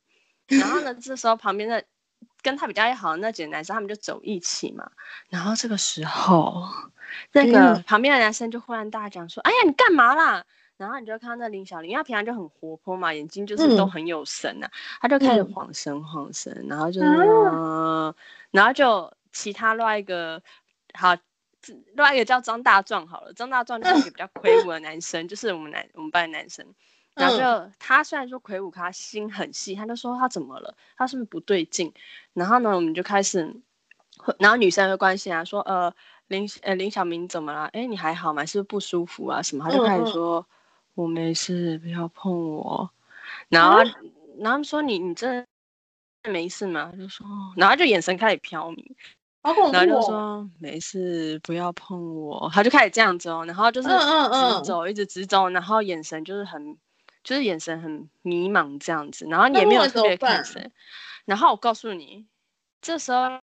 [0.47, 1.85] 然后呢， 这时候旁边的。
[2.43, 4.91] 跟他比较好的那几个男生，他们就走一起嘛。
[5.31, 6.63] 然后这个时候，
[7.33, 10.45] 那个旁边的男生就忽然大讲说：“嗯、哎呀，你干嘛啦？”
[10.77, 18.15] 然后你就看到那林小玲，因为他平常就很活泼嘛，眼睛就是都很有神呐、啊，嗯、他就开始晃神晃神，然后就是，嗯、
[18.51, 20.43] 然后就其他另外一个
[20.95, 21.17] 好，
[21.67, 26.67] 另外一个叫张大壮好了，张大壮就是一个比较魁梧的男生，就是我们男我们班的男生。
[27.15, 30.75] 然后就、嗯、他虽然说魁梧，他心很细，他就说他怎么了？
[30.97, 31.93] 他是不是不对劲？
[32.33, 33.55] 然后呢，我们就开始，
[34.41, 35.95] 然后女生会关心啊，说呃
[36.27, 37.67] 林呃林小明怎么了？
[37.67, 38.45] 哎，你还好吗？
[38.45, 39.41] 是不是不舒服啊？
[39.41, 39.65] 什么？
[39.65, 40.47] 他就开始说、嗯、
[40.95, 42.91] 我没事，不要碰我。
[43.49, 45.47] 然后、嗯、然后说你你真
[46.25, 46.89] 的没事吗？
[46.91, 47.25] 他就说，
[47.57, 48.97] 然后就眼神开始飘迷，
[49.73, 52.51] 然后就说没事，不要碰我。
[52.53, 53.95] 他就开始这样子哦，然后就是直
[54.65, 56.77] 走，嗯嗯、一直直走，然后眼神就是很。
[57.23, 60.71] 就是眼神很迷茫这样子，然后你也没有特别看谁，
[61.25, 62.27] 然后我告诉你，
[62.83, 63.41] 这时候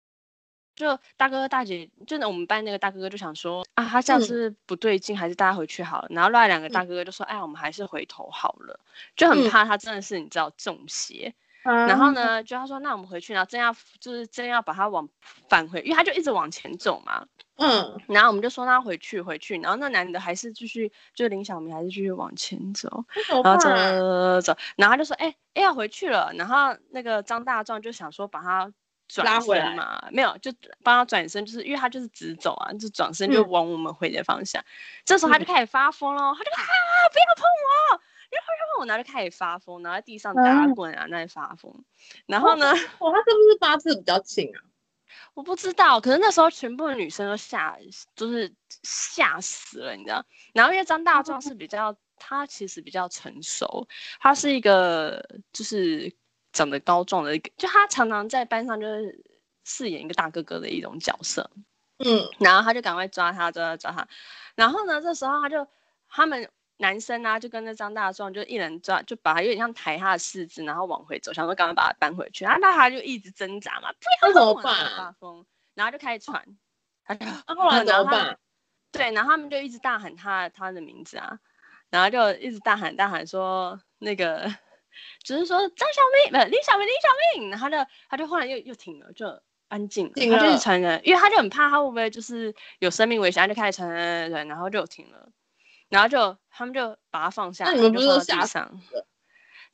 [0.76, 6.08] 就大哥哥大姐，就我们班那个大哥哥就想说啊，他这样是不对劲，嗯、还是大家回去好了？
[6.10, 8.78] 然后另外两个大哥哥就说，嗯、哎，我们还是回头好了，
[9.16, 11.34] 就很怕他真的是你知道中邪。
[11.64, 15.09] 嗯、然后呢，就他说那我们回去，然后真要就是真要把他往
[15.49, 17.27] 返回，因为他就一直往前走嘛。
[17.62, 23.05] 嗯，然后我们就说他回去回去，然后那男的还是继续，就是林小明还是继续往前走，
[23.44, 28.73] 然后走走走，然后他就说，哎哎要回去了，然后那个张大壮就想说把他
[29.09, 30.51] 转身嘛，没有，就
[30.83, 34.64] 帮他转身，就是因为他就是直走啊，就转身就往我们回的方向，嗯、
[35.05, 36.64] 这时候他就开始发疯了，他就啊
[37.12, 38.42] 不要碰我，不要
[38.76, 41.84] 碰我，然后就开始发疯，然后在地上打滚啊，那里发疯，
[42.26, 44.62] 然后呢，哇，他是不是八字比较轻啊？
[45.34, 47.76] 我不知道，可是那时候全部的女生都吓，
[48.14, 50.24] 就是吓死了，你知道？
[50.54, 53.88] 然后因为张大壮是比较，他其实比较成熟，
[54.20, 56.12] 他是一个就是
[56.52, 59.24] 长得高壮的一个，就他常常在班上就是
[59.64, 61.50] 饰演一个大哥哥的一种角色，
[61.98, 64.06] 嗯，然后他就赶快抓他，抓他，抓他，
[64.54, 65.66] 然后呢，这时候他就
[66.08, 66.48] 他们。
[66.80, 72.44] 男生啊，就跟那张大壮，就一人抓，就把他有点像抬他的四肢，然后往回走，想说赶快把他搬回去。
[72.44, 74.96] 然后那他就一直挣扎嘛，不要怎么办？
[74.96, 76.42] 发疯，然后就开始喘。
[77.04, 78.38] 他后来怎么办？
[78.92, 81.38] 对，然后他们就一直大喊他他的名字啊，
[81.90, 84.50] 然后就一直大喊大喊说那个，
[85.22, 87.50] 只是说张小明，不是李小明，李小明。
[87.50, 90.12] 然后他就他就后来又又停了，就安静了。
[90.14, 95.28] 了他就是传人，因为他就很怕他会不会就是有生命危险，他就开始传人，然后就停了。
[95.90, 98.72] 然后就他们就把他放下，那你们不是都吓死了？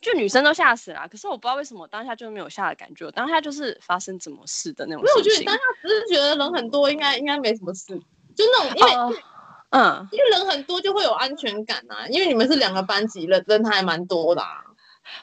[0.01, 5.01] 就女生都吓死了，可是我不知道为什么当下就没有吓的感觉，当下就是发生什么事的那种。
[5.03, 7.97] 因为我觉得当下只是觉得人很多，应该应该没什么事，
[8.35, 9.23] 就那种因为、uh,
[9.71, 12.07] 嗯，因为人很多就会有安全感啊。
[12.09, 14.65] 因为你们是两个班级，人人还蛮多的啊。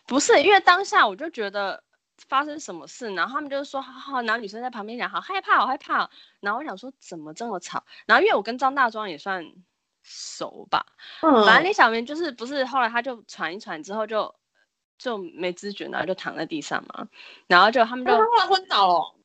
[0.08, 1.84] 不是，因为当下我就觉得
[2.28, 6.10] 发生什么事，然后他们就说好好，然后女生在旁边讲好害怕，好害怕。
[6.40, 7.84] 然后我想说怎么这么吵？
[8.06, 9.46] 然后因为我跟张大庄也算。
[10.04, 10.86] 熟吧，
[11.22, 14.36] 嗯、反正李小明就是不是后来他就喘一喘之后就
[14.98, 17.08] 就没知觉，然后就躺在地上嘛，
[17.48, 19.16] 然后就他们就后来昏倒了，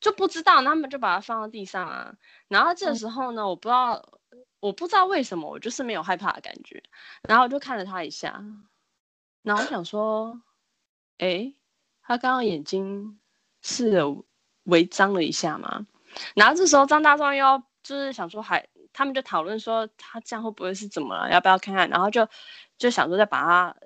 [0.00, 2.14] 就不知道，他们就把他放到地上啊。
[2.48, 4.20] 然后这时候呢，我不知道，
[4.60, 6.82] 我不知道为什么，我就是没有害怕的感觉。
[7.22, 8.42] 然后我就看了他一下，
[9.42, 10.40] 然后我想说，
[11.18, 11.54] 哎，
[12.02, 13.18] 他刚刚眼睛
[13.62, 14.00] 是
[14.64, 15.86] 微张了一下嘛。
[16.34, 21.88] 然后这时候张大壮又要就是想说，还他们就讨论说他这样会不会是怎么了，要不要看看？
[21.88, 22.28] 然后就
[22.78, 23.76] 就想说再把他，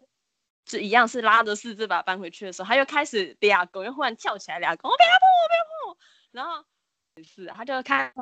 [0.65, 5.97] 就一样是拉着四肢把他搬回去的时候，他又开始俩狗，又忽然跳起来俩狗，我不要碰，我不要碰。
[6.33, 6.65] 然后
[7.17, 8.13] 也是，他就开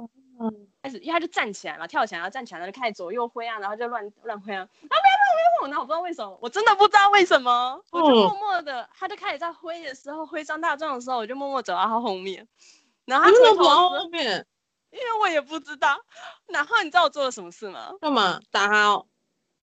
[0.83, 5.71] 开始，因为他就站起来嘛，跳起来然后站起来，然后就开始左右挥啊，然后就乱乱挥啊，啊不要碰，不要碰。
[5.71, 12.47] 然后我不知道为什么，我真的不知道为什么，我就默默的，他就开始在挥的时候挥张大壮的时候，我就默默走到他后面。
[13.05, 14.47] 然后他怎么跑到后面？
[14.92, 15.98] 因为我也不知道。
[16.46, 17.92] 然后你知道我做了什么事吗？
[18.00, 18.40] 干嘛？
[18.50, 19.07] 打他哦。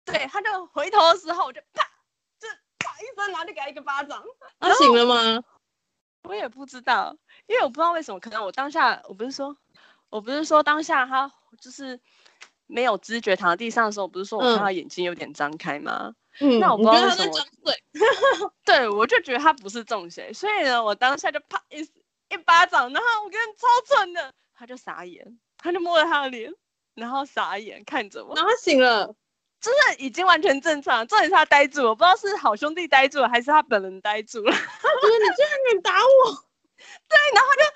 [0.05, 1.85] 对，他就回头的时候，我就啪，
[2.41, 2.49] 就
[2.79, 4.21] 啪一声，然后就给他一个巴掌。
[4.59, 5.45] 他醒了吗？
[6.25, 9.57] 我也不知道，因为我不知道为什么，可能我当下我不是说，
[10.09, 12.01] 我不是说当下他就是
[12.67, 16.15] 没有知觉躺在地上的时候，我不是说我看他眼睛有点张开吗？
[16.41, 17.33] 嗯，那我不知道为什么。
[18.65, 21.87] 对，我就觉得他不是中邪，所以呢，我当下就啪一。
[22.31, 26.53] 一巴掌，然后我跟你超蠢的，他就傻眼，他就摸了他的脸，
[26.95, 29.13] 然后傻眼看着我，然后醒了，
[29.61, 34.53] 真的已经完全正常，重点是他呆住了，我不知道是好兄弟呆住了，还是他本人呆住了。
[34.53, 36.33] 他觉得你居然敢打我，
[36.79, 37.73] 对，然后他就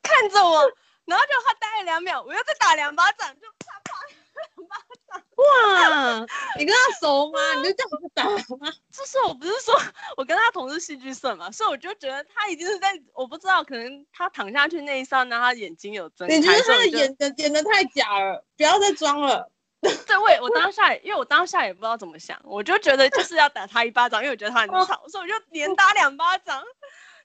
[0.00, 0.60] 看着我，
[1.06, 4.06] 然后就他呆了两秒，我又再打两巴掌，就啪啪。
[5.38, 6.26] 哇，
[6.58, 7.38] 你跟他熟吗？
[7.54, 8.24] 你就这样子打
[8.56, 8.72] 吗？
[8.92, 9.74] 就是我不是说
[10.16, 16.34] 我跟他同是戏剧社嘛，所以我就觉得他已经是在，我不知道，可能他躺下去那一刹那，他眼睛有睁开。
[16.36, 19.50] 你觉得他的演的演的太假了，不要再装了。
[19.80, 26.60] 对，我我当下，因为我当下也不知道怎么想，我就觉得就是要打他一巴掌，因为我觉得他很吵，所以我就连打两巴掌，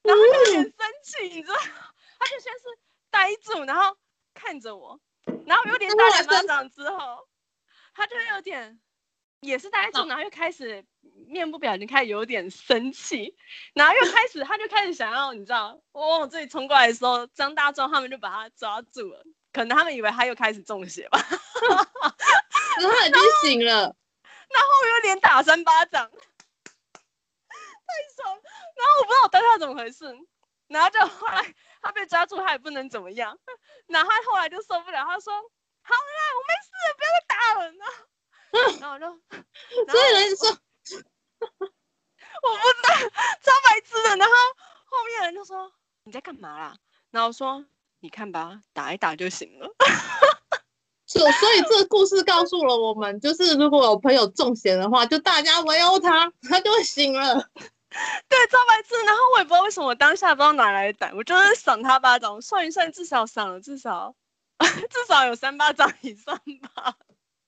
[0.03, 0.73] 然后就有点生
[1.03, 2.59] 气，你知道，他就先是
[3.09, 3.97] 呆住，然后
[4.35, 4.99] 看着我，
[5.45, 7.27] 然后有点打两巴掌之后。
[7.95, 8.79] 他就有点，
[9.41, 10.83] 也是呆住，然后又开始
[11.27, 13.37] 面部表情开始有点生气，
[13.75, 21.19] 然后又开始，他就开始想要，你知道，我往我这里冲过来的时候，张大壮他们就把他抓住了，可能他们以为他又开始中邪吧，
[22.81, 28.35] 然后他已经醒了，然后我又连打三巴掌，太爽，
[28.75, 30.11] 然后我不知道我当下怎么回事，
[30.67, 33.37] 然后就后来他被抓住，他也不能怎么样，
[33.85, 35.33] 然后他后来就受不了，他说。
[35.85, 35.99] 好啦，
[36.37, 37.83] 我没事，不要再打人了。
[38.79, 39.35] 然后，然后我
[39.83, 40.47] 就， 所以人说，
[42.41, 42.95] 我不知道，
[43.41, 44.15] 超白痴的。
[44.15, 44.33] 然后
[44.85, 45.69] 后面人就说
[46.05, 46.77] 你在干嘛啦？
[47.11, 47.65] 然后我说
[47.99, 49.67] 你看吧，打一打就行了。
[51.05, 57.49] 所所以这个故事告诉了我们，就是如果有朋友中邪的话，就大家围殴他，他就会醒了。
[58.27, 58.95] 对，超白痴。
[59.05, 64.15] 然后我也不知道为什么我当下不知道哪来的胆，我就是赏他巴掌，我算一算，至少赏了至少。
[64.59, 66.39] 至少有三巴掌以上
[66.75, 66.95] 吧。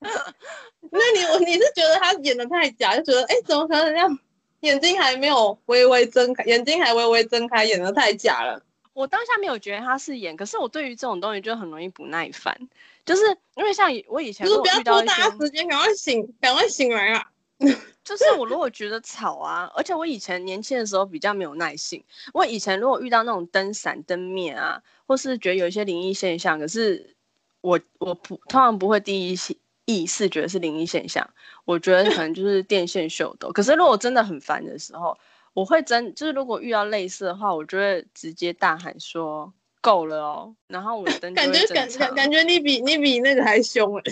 [0.00, 4.18] 那你我你是觉得他演的太假，就觉得哎、欸，怎么可能这样？
[4.60, 8.62] 眼睛还没有微微睁开，眼睛还微微睁开，演的太假了。
[8.92, 12.58] 我当下没有觉得他是演，可是我对于这种东西就很容易不耐烦，
[13.04, 13.22] 就是
[13.54, 17.30] 因为像我以前，就是不要拖大家时间，赶快醒，赶快醒来啊！
[18.04, 22.04] 就是我如果觉得吵啊，而且我以前年轻的时候比较没有耐性。
[22.32, 27.16] 我以前如果遇到那种灯闪灯灭啊，或是觉得有一些灵异现象，可是
[27.62, 29.38] 我我不通常不会第一
[29.86, 31.28] 意识觉得是灵异现象，
[31.64, 33.50] 我觉得可能就是电线秀逗。
[33.50, 35.16] 可是如果真的很烦的时候，
[35.54, 44.02] 我会真就是如果遇到类似的话，我就会直接大喊说够了哦，然后我的灯感觉感感感觉你比你比那个还凶哎，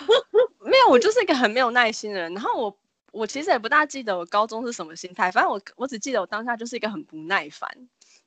[0.64, 2.74] 没有，我就是一个很没有耐心的人，然后我。
[3.14, 7.70] 我其实也不大记得我高中是什么心态，反正我我只记得我当下就是一个很不耐烦，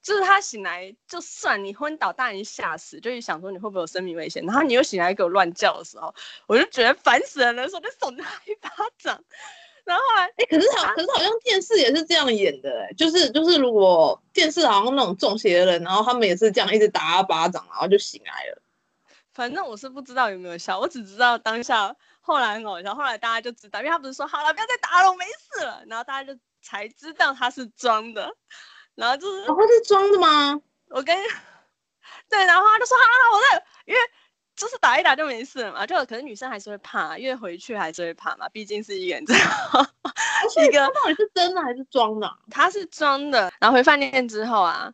[0.02, 6.16] 就是他醒来就算你昏倒，大人吓死，就是想说你会不会有生命危险，然后你又醒来给我乱叫的时候，
[6.48, 9.22] 我就觉得烦死人了，说就送他一巴掌。
[9.84, 18.62] 然后后来，哎、欸，可是好，可是好像电视也是这样演的、欸，哎，就是就是如果电视好像那种中邪的人，然后他们也是这样一直打他巴掌，然后就醒来了。
[19.34, 21.96] 反正我是不知道有没有效，我只知道当下。
[22.28, 28.30] 后来很搞笑，后来大家就知道，因为他不是说好了，不要再打了，我没事了，然后大家就才知道他是装的，
[28.96, 30.62] 然后就是他是装的吗？
[30.90, 31.16] 我跟
[32.30, 34.00] 对，然后他就说好了，我在，因为
[34.58, 39.50] 就是打一打就没事了嘛，就可是女生还是会怕，因为回去还是会怕嘛，毕竟是一个人这样。
[40.68, 42.30] 一个到底是真的还是装的？
[42.52, 44.92] 他是装的，然后回饭店之后啊，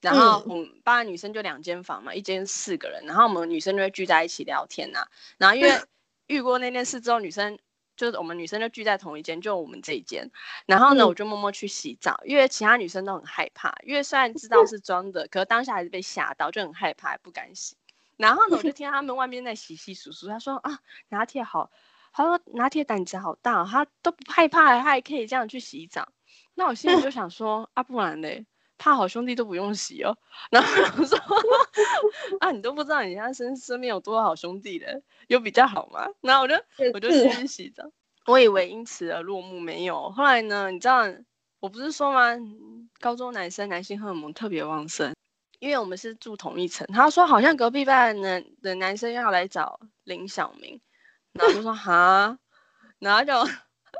[0.00, 5.80] 然后我们班女生就两间房嘛，一间四个人，然后我们女生就会聚在一起聊天呐、啊，然后因为。
[6.28, 7.58] 遇过那件事之后，女生
[7.96, 10.30] 就是我们女生就聚在同一间，就我们这一间。
[10.66, 17.76] 然后呢，嗯、我就默默去洗澡，因为其他女生都很害怕，因为虽然知道 是装的，可是当下还是被吓到，就很害怕，不敢洗。
[18.16, 21.70] 然后呢，我就听到他们外面在洗洗簌簌，他说啊，拿铁好，
[22.12, 26.08] 他说拿铁胆子好大，他都不害怕，他还可以这样去洗澡。
[26.54, 28.44] 那我心里就想说，啊，不然嘞，
[28.78, 30.16] 怕好兄弟都不用洗哦。
[30.50, 31.18] 然后我说，
[32.40, 36.06] 啊，你都不知道你现在身身边有多少好兄弟的，有比较好吗？
[36.20, 36.54] 然后我就
[36.94, 37.84] 我就继续洗澡，
[38.26, 40.10] 我以为因此而落幕，没有。
[40.10, 41.02] 后来呢，你知道
[41.60, 42.36] 我不是说吗？
[43.00, 45.14] 高中男生男性荷尔蒙特别旺盛，
[45.58, 46.86] 因为我们是住同一层。
[46.88, 50.80] 他说好像隔壁班的的男生要来找林小明，
[51.32, 52.38] 然后就说哈，
[53.00, 53.32] 然后就。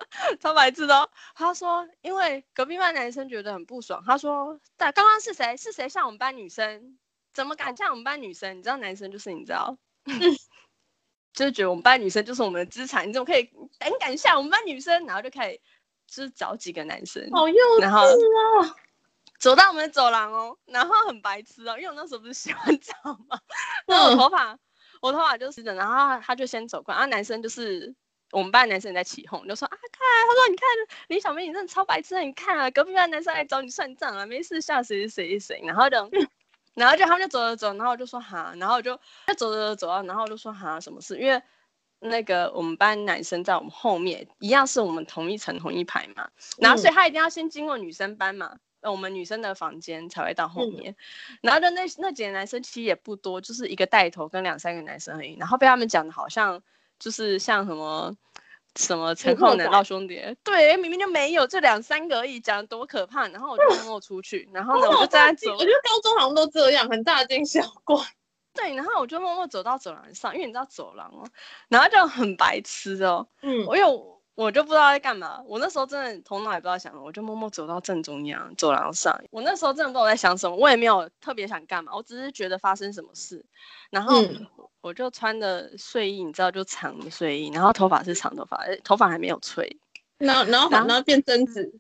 [0.40, 4.02] 超白痴的、哦，他说，因为隔壁班男生觉得很不爽。
[4.06, 5.56] 他说，但刚刚是谁？
[5.56, 6.98] 是谁像我们班女生？
[7.32, 8.58] 怎么敢像我们班女生？
[8.58, 9.76] 你知道男生就是你知道，
[11.32, 13.08] 就是觉得我们班女生就是我们的资产。
[13.08, 13.44] 你怎么可以
[13.78, 15.06] 胆敢像我们班女生？
[15.06, 15.61] 然后就开始
[16.06, 18.08] 就是找几个男生，好幼稚、哦、然后
[19.38, 22.94] 走到我们的走廊哦，然后很白痴哦，因为我那时候不是洗完澡
[23.28, 23.38] 嘛，
[23.87, 24.58] 那我头发，
[25.00, 27.94] 我头发就是的，然后他就先走过来，啊，男生就是。
[28.30, 30.68] 我们班男生也在起哄，就说啊，看，他说你看
[31.08, 35.96] 李小明，你真的超白痴，你看啊，隔壁班男生来找你算账啊，没事吓谁谁谁，然后就，
[36.74, 38.94] 然后就他们就走着走，然后我就说哈，然后我就
[39.28, 41.18] 就走走走啊，然后我就说哈，什么事？
[41.18, 41.42] 因为
[42.00, 50.94] 那个我们班男生在我们后面，一样是我们同一层同一排嘛，然后所以他一定要先经过女生班嘛，我们女生的房间才会到后面，
[51.40, 56.62] 然后就那那几个男生其实也不多，就是一个带头跟两三个男生而已，然后被他们讲的好像。
[56.98, 58.14] 就是像什么
[58.76, 63.28] 什么陈浩南道兄弟，对，明明就没有，这两三个而已，讲得多可怕。
[63.28, 65.52] 然后我就默默出去，然后呢，我就在走。
[65.52, 67.96] 我觉得高中好像都这样，很大惊小怪。
[68.54, 71.28] 对，然后我就默默走到走廊上，因为你知道走廊哦，
[71.68, 73.26] 然后就很白痴哦。
[73.42, 74.18] 嗯，我有。
[74.38, 79.20] 我就不知道在干嘛，我那时候真的头脑也不知道想什么，我就默默走到正中央走廊上。
[79.32, 83.44] 我那时候真的不知道我在想什么，我也没有特别想干嘛，我只是觉得发生什么事，
[83.90, 84.22] 然后
[84.80, 89.76] 我就穿的睡衣，你知道，就长的睡衣，然后头发是长头发，头发还没有吹，
[90.18, 91.70] 然后然后然后变贞子，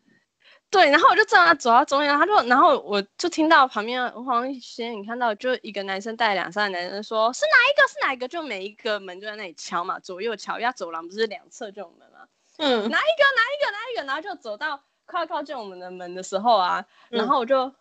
[0.70, 12.26] 对，然后我就正要走到中央，他就然后我就听到旁边我好像先你看到就一个男生带两三个男生说是哪一个是哪一个，就每一个门就在那里敲嘛，左右敲，因为走廊不是两侧就有门嘛。
[12.58, 17.72] 嗯，哪一个哪一个哪一个，然后就走到快要靠近我们的门的时候啊，然后我就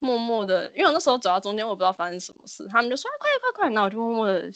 [0.00, 4.50] 默默的，因为我那时候走到中间，我不知道发生什么事，他们就说、啊、快快快，然后我就默默的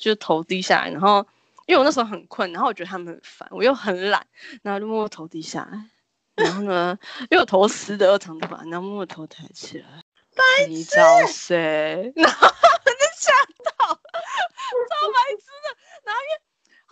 [0.00, 1.24] 就头低下来，然后
[1.66, 4.26] 因为我那时候很困，然后我觉得他们很烦，我又很懒，
[4.62, 6.98] 然后就默默头低下来，然后呢，
[7.30, 9.86] 因为我头湿的又长头发，然后默默头抬起来，
[10.34, 12.12] 白痴，你找谁？
[12.16, 13.32] 然后我就吓
[13.64, 16.47] 到， 超白痴的，然后因为。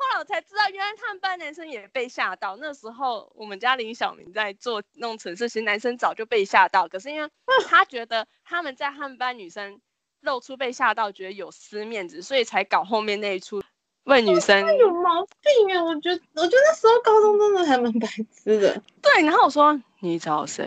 [0.06, 2.56] 后来我才知道，原来他们班男生也被吓到。
[2.56, 6.86] 那时候我们家林小明在做弄程式，其实男生早就被吓到。
[6.86, 7.28] 可是因为
[7.66, 9.80] 他觉得他们在他们班女生
[10.20, 13.60] 露出被吓到，觉得有失面子，所以才搞后面那一出
[14.04, 14.62] 问女生。
[14.62, 15.82] 他有毛病啊！
[15.82, 18.80] 我觉得，我觉得那时候高中真的还蛮白痴的。
[19.02, 20.64] 对，然后我说你找谁？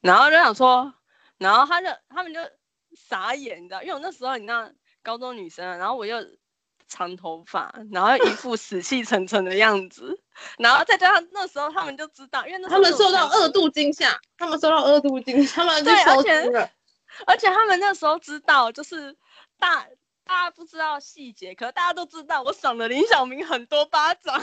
[0.00, 0.94] 然后就想说，
[1.36, 2.40] 然后他就他们就
[2.94, 3.82] 傻眼，你知道？
[3.82, 4.70] 因为我那时候你知道
[5.02, 6.18] 高中女生，然后我又。
[6.88, 10.20] 长头发，然后一副死气沉沉的样子，
[10.58, 16.70] 然后再加上那时候他们就知道，因为那他们受到二度惊吓，他们受到二度惊吓，他们就收惊了。
[17.26, 19.16] 而且他们那时候知道，就是
[19.58, 19.86] 大
[20.24, 24.42] 大家不知道细节，可是大家都知道我赏了林小明很多巴掌啊，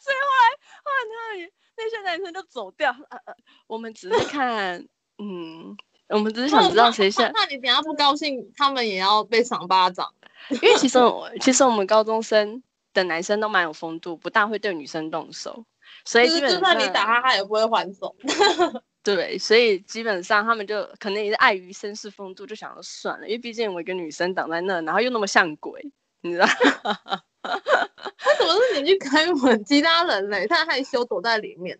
[0.00, 0.50] 所以后来
[0.84, 3.36] 后来他们那些男生就走掉，呃呃，
[3.66, 4.88] 我们只是看，
[5.18, 5.76] 嗯。
[6.08, 7.30] 我们只是想知道谁先。
[7.34, 10.12] 那你等下不高兴，他们也要被赏巴掌。
[10.50, 12.62] 因为其实我，其实我们高中生
[12.94, 15.64] 的男生都蛮有风度，不大会对女生动手，
[16.04, 18.14] 所以就算你打他，他也不会还手。
[19.02, 25.92] 对，所以基本上他们就可能也是碍于绅士风度，就想要算了，因为毕竟我一个女生挡在那，然后又那么像鬼，
[26.22, 26.46] 你知道？
[27.42, 30.46] 他怎么是你去开门，其他人嘞？
[30.46, 31.78] 他害羞躲在里面。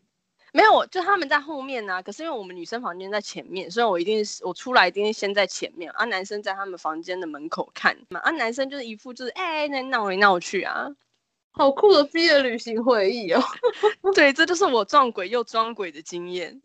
[0.59, 2.03] 没有，我就他们在后面呢、啊。
[2.03, 10.89] 可是因为我们女生房间在前面，所以我一定是我出来一定先在前面，啊，男生在他们房间的门口看嘛，啊，男生就是一副就是哎，那闹来闹去啊，
[11.53, 13.41] 好酷的毕业旅行回忆哦。
[14.17, 16.61] 对，这就是我撞鬼又装鬼的经验。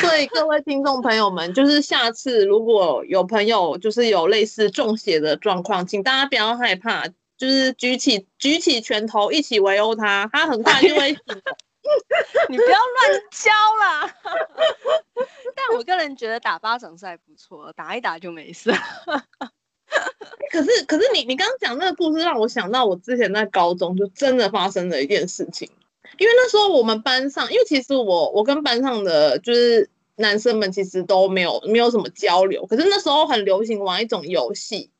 [0.00, 7.06] 所以各位听众朋友们，就是下次如果有朋友就是有类似中邪的状况，请大家不要害怕，
[7.36, 11.42] 就是举起举起拳头一起围殴他，他很快就会死的。
[12.48, 14.14] 你不要乱教啦！
[15.54, 18.70] 但我个人觉得打巴掌是还不错，打一打就没事。
[20.50, 25.70] 可是可是你你刚刚讲那个故事，让我想到我之前在高中就真的发生了一件事情。
[26.18, 34.90] 因为那时候我们班上，因为其实我我跟班上的就是男生们其实都没有没有什么交流，可是那时候很流行玩一种游戏，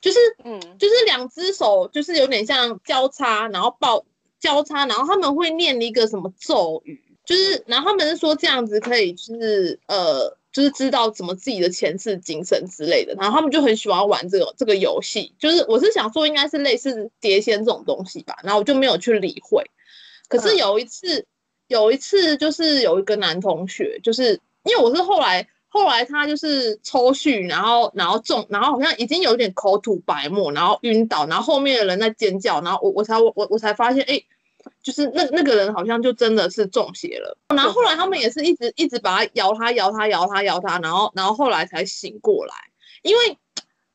[0.00, 4.04] 就是嗯，就是两只手就是有点像交叉，然后抱
[4.44, 19.64] 交叉，然后他们会念一个什么咒语，就是然后他们是说这样子可以就是呃就是知道怎么自己的前世今生之类的，然后他们就很喜欢玩这个这个游戏，就是我是想说应该是类似碟仙这种东西吧，然后我就没有去理会。
[20.28, 21.26] 可是有一次，嗯、
[21.68, 34.26] 有一次就是有一个男同学，就是因为我是后来后来他就是抽搐，然后然后中，然后好像已经有点口吐白沫，然后晕倒，然后后面的人在尖叫，然后我我才我我才发现，哎、欸，
[34.84, 37.36] 就是那那个人好像就真的是中邪了。
[37.48, 42.54] 然后后来他们也是一直一直把他摇他摇他摇他摇他，然后然后后来才醒过来，
[43.02, 43.38] 因为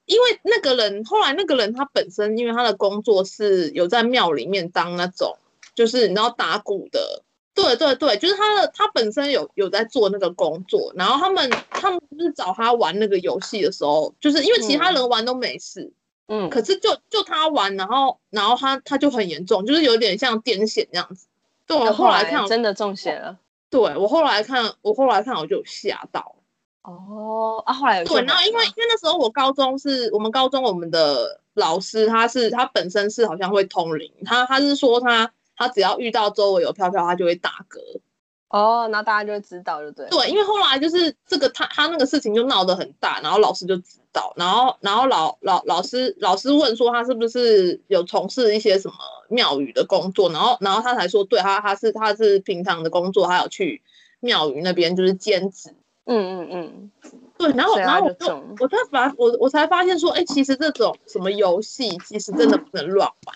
[0.06, 5.38] 因为那个人后来那个人他本身因为他的工作是有在庙里面当那种。
[5.76, 7.24] 就是你知道打鼓的，
[7.54, 15.94] 对对对，就是他的他本身有有在做那个工作，然后他们他们就是找他玩那个游戏的时候，就是因为其他人玩都没事，嗯，
[16.50, 21.28] 可是就就他玩，然后然后他他就很严重，就是有点像癫痫那样子。
[21.66, 23.38] 对，我后来看真的中邪了。
[23.70, 26.36] 对，我后来看我后来看我就吓到。
[26.84, 35.32] 哦啊，后来有对，然后因为因为那时候我高中是我们高中我们的老师他是他本身是好像会通灵，他他是说他。
[35.62, 38.00] 他只要遇到周围有飘飘，他就会打嗝。
[38.48, 40.08] 哦，那大家就会知道，就对。
[40.08, 48.96] 对，因为后来就是这个他他那个事情就闹得很大，然后老师就知道，然后然后老老老师老师问说他是不是有从事一些什么
[49.30, 53.82] 庙宇的工作，然后然后他才说对，他他是他是平常的工作，他有去
[54.20, 55.74] 庙宇那边就是兼职。
[56.12, 56.92] 嗯嗯嗯，
[57.38, 63.36] 对，然后然后我就我才发我我才发现说，哎，其实这种什么游戏其实真的不能乱玩。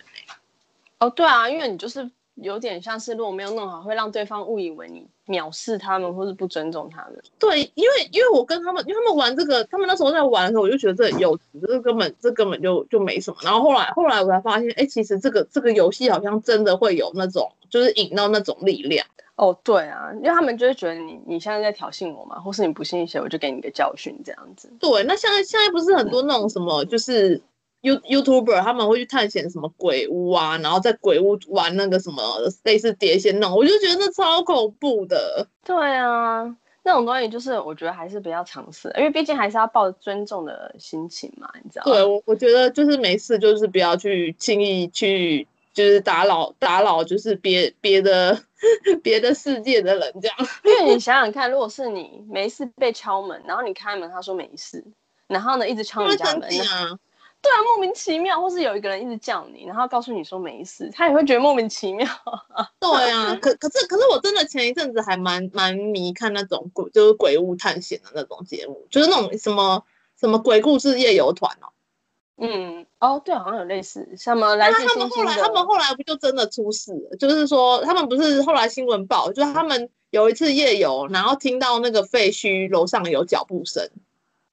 [0.98, 7.22] 哦，对啊，因为你就是有点像是，如果没有弄好，会让对方误以为你藐视他们，或是不尊重他们。
[7.38, 13.38] 对，因为因为我跟他们，因为他们玩这个，他们那时候在玩的时候，我就觉得这很幼稚，这根本这根本就就没什么。
[13.44, 19.06] 然后后来后来我才发现，哎，其实这个这个游戏好像真的会有那种，就是引到那种力量。
[19.36, 24.72] 哦，对啊，因为他们就会觉得你你现在在挑衅我嘛，或是你不信邪，我就给你个教训这样子。
[24.80, 27.40] 对，那现在现在不是很多那种什么，就是。
[27.84, 32.24] You YouTuber 他们会去探险什么鬼屋啊，然后在鬼屋玩那个什么
[32.64, 35.46] 类似碟仙那种，我就觉得那超恐怖的。
[35.66, 36.44] 对啊，
[36.84, 41.84] 那种东西就是我觉得还是不要尝试，因为毕竟还是要抱尊重的心情嘛，你知道？
[41.84, 48.42] 对，我我觉得就是没事，就是不要去轻易去就是打扰打扰，就是别别的
[49.04, 50.38] 别的世界的人这样。
[50.64, 54.82] 因为你想想看，如果是你没事被敲门，然后你开门，他说没事，
[55.28, 56.50] 然后呢一直敲你家门。
[57.44, 62.08] 对啊，莫名其妙，或是有一个人一直叫你，然后告诉你说没事，他也会觉得莫名其妙。
[62.80, 69.84] 对啊，可可是可是我真的前一阵子还蛮蛮迷看那种鬼，就是鬼屋探险的那种节目，就是那种什么
[70.18, 71.68] 什么鬼故事夜游团哦。
[72.38, 75.06] 嗯，哦，对，好像有类似什么来自星星的。
[75.06, 77.18] 他们后来他们后来不就真的出事了？
[77.18, 83.88] 就是说他们不是后来新闻报，就是他们有一次夜游，然后听到那个废墟楼上有脚步声。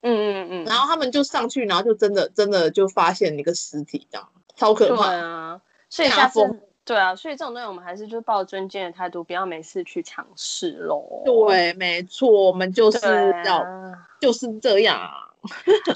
[0.03, 5.09] 嗯嗯嗯，然后他们就上去，然后就真的真的就发现一个尸体，这样超可怕。
[5.09, 6.41] 对啊，所以下次
[6.85, 11.23] 对啊，所以这种东西我们还是就抱尊敬的态度，不要没事去尝试喽。
[11.25, 12.99] 对，没错，我们就是
[13.45, 14.99] 要、啊、就是这样。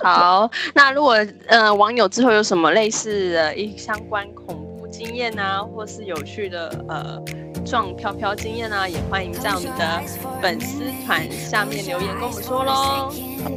[0.02, 7.22] 好，那如果呃网友之后有什么类似的一相关恐怖经验啊，或是有趣的呃。
[7.64, 10.02] 壮飘飘经验啊，也欢迎在我们的
[10.40, 13.10] 粉丝团下面留言跟我们说喽。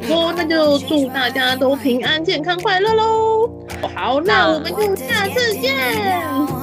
[0.07, 3.49] 好，那就祝大家都平安、健康、快乐喽。
[3.95, 5.75] 好，那我们就下次见，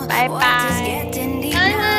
[0.08, 1.93] 拜拜。